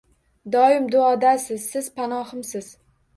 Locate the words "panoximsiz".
1.99-2.71